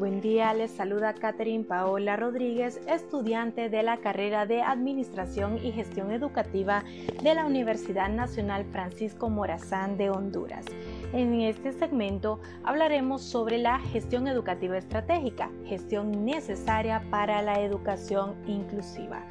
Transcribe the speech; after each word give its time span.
buen 0.00 0.22
día. 0.22 0.54
Les 0.54 0.70
saluda 0.70 1.12
Catherine 1.12 1.62
Paola 1.62 2.16
Rodríguez, 2.16 2.80
estudiante 2.88 3.68
de 3.68 3.82
la 3.82 3.98
carrera 3.98 4.46
de 4.46 4.62
Administración 4.62 5.58
y 5.62 5.72
Gestión 5.72 6.10
Educativa 6.10 6.82
de 7.22 7.34
la 7.34 7.44
Universidad 7.44 8.08
Nacional 8.08 8.64
Francisco 8.72 9.28
Morazán 9.28 9.98
de 9.98 10.08
Honduras. 10.08 10.64
En 11.12 11.42
este 11.42 11.72
segmento 11.72 12.40
hablaremos 12.64 13.20
sobre 13.20 13.58
la 13.58 13.78
gestión 13.78 14.26
educativa 14.26 14.78
estratégica, 14.78 15.50
gestión 15.66 16.24
necesaria 16.24 17.02
para 17.10 17.42
la 17.42 17.60
educación 17.60 18.36
inclusiva. 18.46 19.22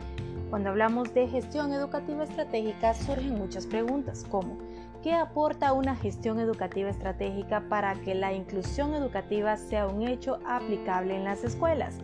Cuando 0.51 0.69
hablamos 0.69 1.11
de 1.15 1.27
gestión 1.27 1.73
educativa 1.73 2.25
estratégica 2.25 2.93
surgen 2.93 3.39
muchas 3.39 3.65
preguntas 3.65 4.23
como 4.29 4.59
¿qué 5.03 5.13
aporta 5.13 5.73
una 5.73 5.95
gestión 5.95 6.39
educativa 6.39 6.89
estratégica 6.89 7.63
para 7.69 7.93
que 7.95 8.15
la 8.15 8.33
inclusión 8.33 8.93
educativa 8.93 9.55
sea 9.57 9.87
un 9.87 10.07
hecho 10.07 10.39
aplicable 10.45 11.15
en 11.15 11.23
las 11.23 11.43
escuelas? 11.43 11.97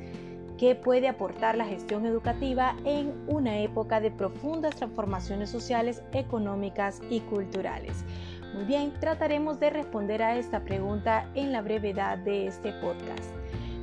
¿Qué 0.57 0.73
puede 0.73 1.09
aportar 1.09 1.57
la 1.57 1.65
gestión 1.65 2.05
educativa 2.05 2.75
en 2.85 3.13
una 3.27 3.59
época 3.59 3.99
de 3.99 4.09
profundas 4.09 4.75
transformaciones 4.75 5.49
sociales, 5.49 6.01
económicas 6.13 7.01
y 7.09 7.20
culturales? 7.21 8.05
Muy 8.53 8.63
bien, 8.63 8.93
trataremos 9.01 9.59
de 9.59 9.70
responder 9.70 10.23
a 10.23 10.37
esta 10.37 10.62
pregunta 10.62 11.29
en 11.35 11.51
la 11.51 11.62
brevedad 11.62 12.17
de 12.20 12.48
este 12.48 12.71
podcast. 12.73 13.25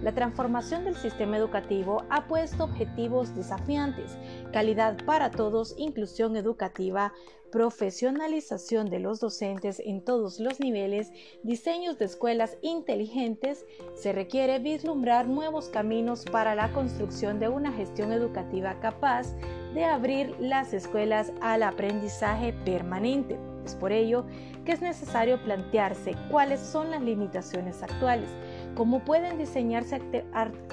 La 0.02 0.12
transformación 0.12 0.84
del 0.84 0.96
sistema 0.96 1.36
educativo 1.36 2.02
ha 2.10 2.26
puesto 2.26 2.64
objetivos 2.64 3.36
desafiantes, 3.36 4.18
calidad 4.52 4.96
para 5.04 5.30
todos, 5.30 5.76
inclusión 5.78 6.36
educativa, 6.36 7.12
profesionalización 7.52 8.90
de 8.90 8.98
los 8.98 9.20
docentes 9.20 9.78
en 9.78 10.02
todos 10.02 10.40
los 10.40 10.58
niveles, 10.58 11.12
diseños 11.44 11.98
de 11.98 12.06
escuelas 12.06 12.56
inteligentes, 12.62 13.64
se 13.94 14.12
requiere 14.12 14.58
vislumbrar 14.58 15.28
nuevos 15.28 15.68
caminos 15.68 16.24
para 16.24 16.56
la 16.56 16.72
construcción 16.72 17.38
de 17.38 17.48
una 17.48 17.70
gestión 17.70 18.10
educativa 18.10 18.80
capaz 18.80 19.36
de 19.74 19.84
abrir 19.84 20.34
las 20.40 20.72
escuelas 20.72 21.32
al 21.40 21.62
aprendizaje 21.62 22.54
permanente. 22.64 23.38
Es 23.64 23.76
por 23.76 23.92
ello 23.92 24.24
que 24.64 24.72
es 24.72 24.80
necesario 24.80 25.40
plantearse 25.44 26.16
cuáles 26.30 26.58
son 26.58 26.90
las 26.90 27.02
limitaciones 27.02 27.82
actuales, 27.82 28.28
cómo 28.74 29.00
pueden 29.00 29.38
diseñarse 29.38 30.00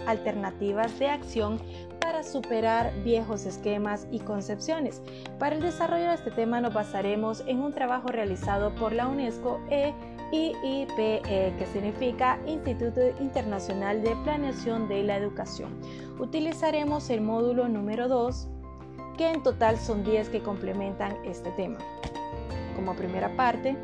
alternativas 0.06 0.98
de 1.00 1.10
acción 1.10 1.60
para 2.00 2.24
superar 2.24 2.92
viejos 3.04 3.46
esquemas 3.46 4.08
y 4.12 4.20
concepciones. 4.20 5.02
Para 5.38 5.56
el 5.56 5.62
desarrollo 5.62 6.08
de 6.10 6.16
este 6.16 6.32
tema 6.32 6.62
nos 6.62 6.74
basaremos 6.74 7.44
en 7.46 7.60
un 7.60 7.74
trabajo 7.74 8.08
realizado 8.08 8.74
por 8.76 8.94
la 8.94 9.08
UNESCO 9.08 9.60
e 9.70 9.94
IIPE, 10.32 11.22
que 11.58 11.68
significa 11.74 12.40
Instituto 12.46 13.02
Internacional 13.20 14.02
de 14.02 14.16
Planeación 14.24 14.88
de 14.88 15.04
la 15.04 15.18
Educación. 15.18 15.72
Utilizaremos 16.20 17.10
el 17.10 17.22
módulo 17.22 17.68
número 17.68 18.08
2, 18.08 18.48
que 19.18 19.32
en 19.32 19.44
total 19.44 19.78
son 19.78 20.04
10 20.04 20.30
que 20.30 20.42
complementan 20.42 21.16
este 21.26 21.52
tema. 21.52 21.78
Como 22.76 22.96
primera 22.96 23.36
parte, 23.36 23.76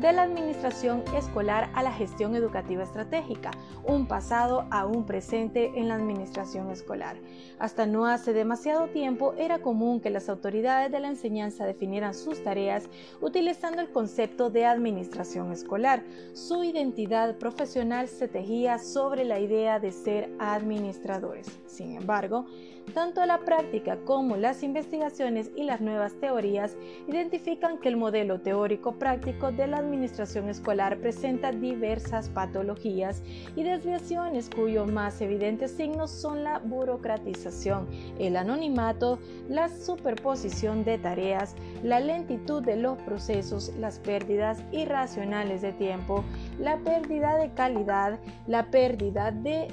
de 0.00 0.12
la 0.12 0.22
administración 0.22 1.02
escolar 1.16 1.70
a 1.74 1.82
la 1.82 1.92
gestión 1.92 2.34
educativa 2.34 2.82
estratégica, 2.82 3.52
un 3.84 4.06
pasado 4.06 4.66
a 4.70 4.86
un 4.86 5.06
presente 5.06 5.72
en 5.76 5.88
la 5.88 5.94
administración 5.94 6.70
escolar. 6.70 7.16
Hasta 7.58 7.86
no 7.86 8.06
hace 8.06 8.32
demasiado 8.32 8.88
tiempo 8.88 9.34
era 9.38 9.60
común 9.60 10.00
que 10.00 10.10
las 10.10 10.28
autoridades 10.28 10.90
de 10.90 11.00
la 11.00 11.08
enseñanza 11.08 11.64
definieran 11.64 12.14
sus 12.14 12.42
tareas 12.42 12.88
utilizando 13.20 13.80
el 13.80 13.90
concepto 13.90 14.50
de 14.50 14.66
administración 14.66 15.52
escolar. 15.52 16.02
Su 16.32 16.64
identidad 16.64 17.36
profesional 17.38 18.08
se 18.08 18.28
tejía 18.28 18.78
sobre 18.78 19.24
la 19.24 19.38
idea 19.38 19.78
de 19.78 19.92
ser 19.92 20.30
administradores. 20.38 21.46
Sin 21.66 21.96
embargo, 21.96 22.46
tanto 22.92 23.24
la 23.24 23.38
práctica 23.38 23.98
como 24.04 24.36
las 24.36 24.62
investigaciones 24.62 25.50
y 25.56 25.64
las 25.64 25.80
nuevas 25.80 26.14
teorías 26.20 26.76
identifican 27.08 27.78
que 27.78 27.88
el 27.88 27.96
modelo 27.96 28.40
teórico 28.40 28.92
práctico 28.92 29.52
de 29.52 29.66
la 29.66 29.80
administración 29.84 30.48
escolar 30.48 30.98
presenta 30.98 31.52
diversas 31.52 32.28
patologías 32.28 33.22
y 33.54 33.62
desviaciones 33.62 34.50
cuyos 34.50 34.90
más 34.90 35.20
evidentes 35.20 35.72
signos 35.72 36.10
son 36.10 36.44
la 36.44 36.58
burocratización, 36.58 37.86
el 38.18 38.36
anonimato, 38.36 39.18
la 39.48 39.68
superposición 39.68 40.84
de 40.84 40.98
tareas, 40.98 41.54
la 41.82 42.00
lentitud 42.00 42.62
de 42.62 42.76
los 42.76 42.98
procesos, 43.02 43.72
las 43.78 43.98
pérdidas 43.98 44.62
irracionales 44.72 45.62
de 45.62 45.72
tiempo, 45.72 46.24
la 46.58 46.78
pérdida 46.78 47.36
de 47.36 47.50
calidad, 47.52 48.18
la 48.46 48.70
pérdida 48.70 49.30
de, 49.30 49.68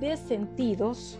de 0.00 0.16
sentidos, 0.16 1.18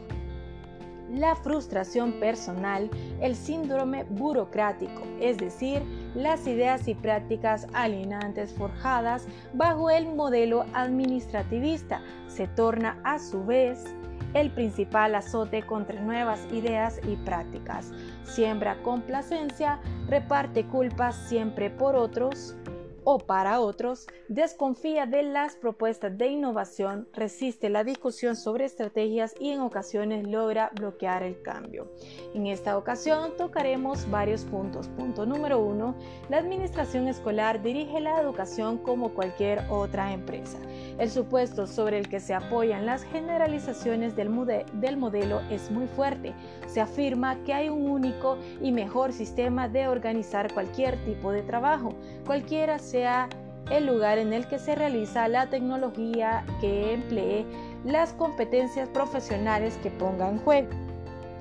la 1.10 1.34
frustración 1.36 2.12
personal, 2.20 2.90
el 3.20 3.36
síndrome 3.36 4.04
burocrático, 4.04 5.02
es 5.20 5.36
decir, 5.36 5.82
las 6.14 6.46
ideas 6.46 6.88
y 6.88 6.94
prácticas 6.94 7.66
alienantes 7.72 8.52
forjadas 8.52 9.26
bajo 9.52 9.90
el 9.90 10.14
modelo 10.14 10.64
administrativista, 10.72 12.02
se 12.28 12.46
torna 12.48 12.98
a 13.04 13.18
su 13.18 13.44
vez 13.44 13.94
el 14.34 14.50
principal 14.50 15.14
azote 15.14 15.62
contra 15.62 16.00
nuevas 16.00 16.40
ideas 16.52 17.00
y 17.06 17.16
prácticas. 17.16 17.92
Siembra 18.24 18.82
complacencia, 18.82 19.78
reparte 20.08 20.66
culpas 20.66 21.14
siempre 21.14 21.70
por 21.70 21.94
otros, 21.94 22.56
o 23.04 23.18
para 23.18 23.60
otros, 23.60 24.06
desconfía 24.28 25.06
de 25.06 25.22
las 25.22 25.56
propuestas 25.56 26.16
de 26.16 26.28
innovación, 26.28 27.06
resiste 27.12 27.68
la 27.68 27.84
discusión 27.84 28.36
sobre 28.36 28.64
estrategias 28.64 29.34
y 29.38 29.50
en 29.50 29.60
ocasiones 29.60 30.26
logra 30.26 30.70
bloquear 30.74 31.22
el 31.22 31.40
cambio. 31.42 31.90
En 32.34 32.46
esta 32.46 32.76
ocasión 32.76 33.36
tocaremos 33.36 34.10
varios 34.10 34.44
puntos. 34.44 34.88
Punto 34.88 35.26
número 35.26 35.58
uno, 35.58 35.94
la 36.28 36.38
administración 36.38 37.08
escolar 37.08 37.62
dirige 37.62 38.00
la 38.00 38.20
educación 38.20 38.78
como 38.78 39.14
cualquier 39.14 39.62
otra 39.70 40.12
empresa. 40.12 40.58
El 40.98 41.10
supuesto 41.10 41.66
sobre 41.66 41.98
el 41.98 42.08
que 42.08 42.20
se 42.20 42.34
apoyan 42.34 42.86
las 42.86 43.04
generalizaciones 43.04 44.16
del, 44.16 44.30
del 44.74 44.96
modelo 44.96 45.40
es 45.50 45.70
muy 45.70 45.86
fuerte. 45.88 46.34
Se 46.66 46.80
afirma 46.80 47.42
que 47.44 47.52
hay 47.52 47.68
un 47.68 47.90
único 47.90 48.38
y 48.60 48.72
mejor 48.72 49.12
sistema 49.12 49.68
de 49.68 49.88
organizar 49.88 50.52
cualquier 50.52 51.04
tipo 51.04 51.32
de 51.32 51.42
trabajo, 51.42 51.94
cualquiera 52.24 52.78
sea 52.78 52.93
el 52.94 53.86
lugar 53.86 54.18
en 54.18 54.32
el 54.32 54.46
que 54.46 54.58
se 54.58 54.76
realiza 54.76 55.26
la 55.26 55.50
tecnología 55.50 56.44
que 56.60 56.94
emplee 56.94 57.44
las 57.84 58.12
competencias 58.12 58.88
profesionales 58.88 59.76
que 59.82 59.90
ponga 59.90 60.28
en 60.28 60.38
juego. 60.38 60.68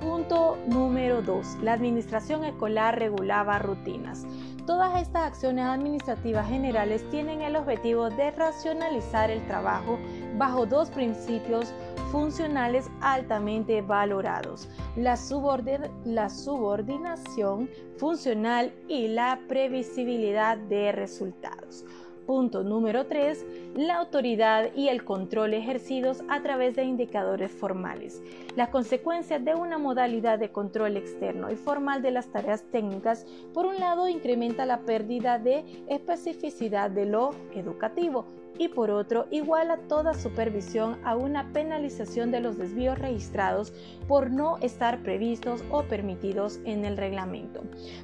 Punto 0.00 0.58
número 0.66 1.22
2. 1.22 1.58
La 1.62 1.74
administración 1.74 2.44
escolar 2.44 2.98
regulaba 2.98 3.60
rutinas. 3.60 4.26
Todas 4.66 4.98
estas 4.98 5.26
acciones 5.26 5.66
administrativas 5.66 6.48
generales 6.48 7.06
tienen 7.10 7.42
el 7.42 7.56
objetivo 7.56 8.08
de 8.08 8.30
racionalizar 8.30 9.30
el 9.30 9.46
trabajo 9.46 9.98
bajo 10.38 10.64
dos 10.64 10.88
principios 10.88 11.74
funcionales 12.10 12.88
altamente 13.02 13.82
valorados, 13.82 14.70
la, 14.96 15.18
subordinación 15.18 17.68
funcional 17.98 18.72
y 18.88 19.08
la 19.08 19.38
previsibilidad 19.48 20.56
de 20.56 20.92
resultados. 20.92 21.84
Punto 22.26 22.62
número 22.62 23.06
3. 23.06 23.46
La 23.76 23.96
autoridad 23.96 24.70
y 24.74 24.88
el 24.88 25.04
control 25.04 25.52
ejercidos 25.52 26.22
a 26.30 26.42
través 26.42 26.74
de 26.74 26.84
indicadores 26.84 27.52
formales. 27.52 28.22
Las 28.56 28.70
consecuencias 28.70 29.44
de 29.44 29.54
una 29.54 29.76
modalidad 29.76 30.38
de 30.38 30.50
control 30.50 30.96
externo 30.96 31.50
y 31.50 31.56
formal 31.56 32.00
de 32.00 32.12
las 32.12 32.28
tareas 32.28 32.62
técnicas, 32.70 33.26
por 33.52 33.66
un 33.66 33.78
lado, 33.78 34.08
incrementa 34.08 34.64
la 34.64 34.80
pérdida 34.80 35.38
de 35.38 35.64
especificidad 35.88 36.90
de 36.90 37.04
lo 37.06 37.30
educativo 37.54 38.24
y 38.58 38.68
por 38.68 38.90
otro 38.90 39.26
iguala 39.30 39.78
toda 39.88 40.14
supervisión 40.14 40.98
a 41.04 41.16
una 41.16 41.52
penalización 41.52 42.30
de 42.30 42.40
los 42.40 42.56
desvíos 42.56 42.98
registrados 42.98 43.72
por 44.06 44.30
no 44.30 44.58
estar 44.58 45.02
previstos 45.02 45.64
o 45.70 45.82
permitidos 45.82 46.60
en 46.64 46.84
el 46.84 46.96
reglamento. 46.96 47.62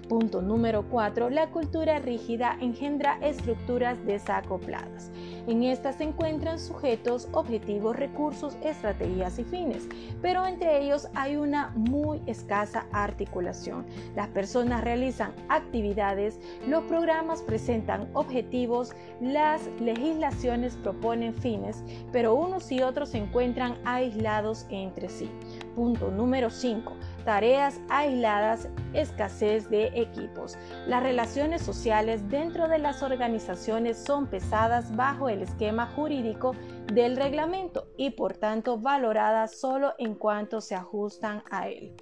Punto 0.08 0.43
número 0.43 0.85
4. 0.91 1.31
La 1.31 1.50
cultura 1.50 1.99
rígida 1.99 2.56
engendra 2.61 3.19
estructuras 3.20 4.05
desacopladas. 4.06 5.11
En 5.47 5.62
estas 5.62 5.97
se 5.97 6.05
encuentran 6.05 6.58
sujetos, 6.58 7.29
objetivos, 7.32 7.96
recursos, 7.96 8.56
estrategias 8.62 9.38
y 9.38 9.44
fines, 9.44 9.88
pero 10.20 10.46
entre 10.46 10.82
ellos 10.82 11.08
hay 11.14 11.37
una 11.37 11.73
muy 11.75 12.20
escasa 12.26 12.87
articulación. 12.93 13.87
Las 14.14 14.29
personas 14.29 14.82
realizan 14.82 15.32
actividades, 15.49 16.41
los 16.67 16.85
programas 16.85 17.43
presentan 17.43 18.08
objetivos, 18.14 18.93
las 19.20 19.62
legislaciones 19.81 20.40
proponen 20.83 21.35
fines, 21.35 21.83
pero 22.13 22.35
unos 22.35 22.71
y 22.73 22.83
otros 22.83 23.11
se 23.11 23.19
encuentran 23.19 23.79
aislados 23.85 24.67
entre 24.71 25.09
sí. 25.09 25.31
Punto 25.75 26.11
número 26.11 26.51
5. 26.51 26.93
tareas 27.25 27.81
aisladas, 27.91 28.69
escasez 28.95 29.69
de 29.69 29.87
equipos. 29.95 30.57
Las 30.87 31.03
relaciones 31.03 31.63
sociales 31.63 32.29
dentro 32.29 32.67
de 32.69 32.79
las 32.79 33.03
organizaciones 33.03 33.99
son 33.99 34.27
pesadas 34.27 34.97
bajo 34.97 35.29
el 35.29 35.43
esquema 35.43 35.87
jurídico 35.87 36.55
del 36.93 37.17
reglamento 37.17 37.89
y 37.97 38.11
por 38.11 38.37
tanto 38.37 38.79
valoradas 38.79 39.61
solo 39.61 39.93
en 39.99 40.15
cuanto 40.15 40.61
se 40.61 40.75
ajustan 40.75 41.43
a 41.51 41.69
él. 41.69 41.95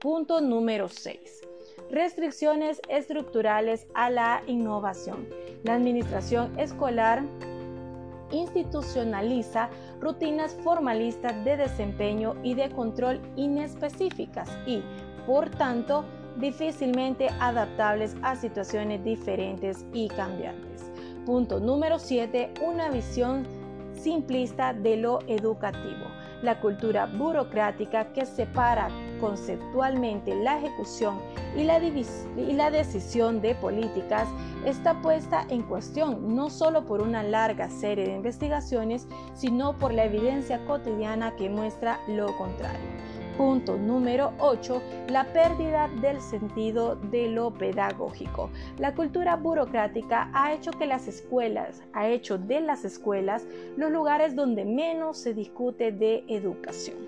Punto 0.00 0.40
número 0.40 0.88
6. 0.88 1.18
Restricciones 1.90 2.80
estructurales 2.88 3.86
a 3.94 4.08
la 4.08 4.42
innovación. 4.46 5.28
La 5.64 5.74
administración 5.74 6.58
escolar 6.58 7.22
institucionaliza 8.30 9.68
rutinas 10.00 10.56
formalistas 10.62 11.44
de 11.44 11.56
desempeño 11.56 12.34
y 12.42 12.54
de 12.54 12.70
control 12.70 13.20
inespecíficas 13.36 14.48
y, 14.66 14.82
por 15.26 15.50
tanto, 15.50 16.04
difícilmente 16.36 17.28
adaptables 17.40 18.16
a 18.22 18.36
situaciones 18.36 19.04
diferentes 19.04 19.84
y 19.92 20.08
cambiantes. 20.08 20.90
Punto 21.26 21.60
número 21.60 21.98
7. 21.98 22.54
Una 22.62 22.90
visión 22.90 23.46
simplista 23.94 24.72
de 24.72 24.96
lo 24.96 25.18
educativo. 25.26 26.06
La 26.42 26.60
cultura 26.60 27.06
burocrática 27.06 28.12
que 28.12 28.24
separa 28.24 28.88
conceptualmente 29.20 30.34
la 30.34 30.58
ejecución 30.58 31.18
y 31.56 31.64
la, 31.64 32.70
decisión 32.70 33.40
de 33.40 33.54
políticas 33.54 34.28
está 34.64 35.00
puesta 35.00 35.46
en 35.48 35.62
cuestión 35.62 36.34
no 36.34 36.50
solo 36.50 36.86
por 36.86 37.00
una 37.00 37.22
larga 37.22 37.68
serie 37.70 38.06
de 38.06 38.16
investigaciones, 38.16 39.06
sino 39.34 39.76
por 39.78 39.92
la 39.92 40.04
evidencia 40.04 40.64
cotidiana 40.66 41.36
que 41.36 41.48
muestra 41.48 42.00
lo 42.08 42.36
contrario. 42.36 42.80
Punto 43.36 43.78
número 43.78 44.32
8. 44.38 44.82
La 45.08 45.24
pérdida 45.32 45.88
del 46.02 46.20
sentido 46.20 46.96
de 46.96 47.28
lo 47.28 47.50
pedagógico. 47.50 48.50
La 48.78 48.94
cultura 48.94 49.36
burocrática 49.36 50.30
ha 50.34 50.52
hecho 50.52 50.72
que 50.72 50.86
las 50.86 51.08
escuelas, 51.08 51.82
ha 51.94 52.06
hecho 52.08 52.36
de 52.36 52.60
las 52.60 52.84
escuelas 52.84 53.46
los 53.78 53.90
lugares 53.90 54.36
donde 54.36 54.66
menos 54.66 55.16
se 55.16 55.32
discute 55.32 55.90
de 55.90 56.24
educación. 56.28 56.98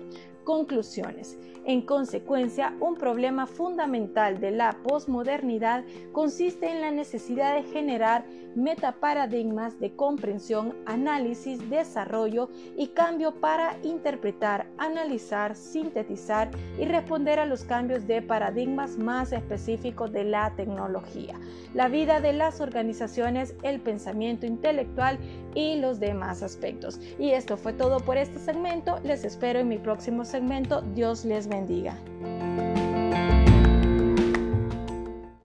Conclusiones. 0.43 1.37
En 1.65 1.81
consecuencia, 1.81 2.75
un 2.81 2.95
problema 2.95 3.47
fundamental 3.47 4.41
de 4.41 4.51
la 4.51 4.77
posmodernidad 4.83 5.85
consiste 6.11 6.69
en 6.69 6.81
la 6.81 6.91
necesidad 6.91 7.55
de 7.55 7.63
generar 7.63 8.25
metaparadigmas 8.55 9.79
de 9.79 9.95
comprensión, 9.95 10.75
análisis, 10.85 11.69
desarrollo 11.69 12.49
y 12.77 12.87
cambio 12.87 13.33
para 13.39 13.77
interpretar, 13.83 14.67
analizar, 14.77 15.55
sintetizar 15.55 16.51
y 16.79 16.85
responder 16.85 17.39
a 17.39 17.45
los 17.45 17.63
cambios 17.63 18.07
de 18.07 18.21
paradigmas 18.21 18.97
más 18.97 19.31
específicos 19.31 20.11
de 20.11 20.23
la 20.23 20.53
tecnología, 20.55 21.39
la 21.73 21.87
vida 21.87 22.21
de 22.21 22.33
las 22.33 22.61
organizaciones, 22.61 23.55
el 23.63 23.79
pensamiento 23.79 24.45
intelectual 24.45 25.17
y 25.55 25.75
los 25.79 25.99
demás 25.99 26.43
aspectos. 26.43 26.99
Y 27.19 27.31
esto 27.31 27.57
fue 27.57 27.73
todo 27.73 27.99
por 27.99 28.17
este 28.17 28.39
segmento. 28.39 28.99
Les 29.03 29.23
espero 29.23 29.59
en 29.59 29.67
mi 29.67 29.77
próximo 29.77 30.25
segmento. 30.25 30.81
Dios 30.93 31.25
les 31.25 31.47
bendiga. 31.47 31.97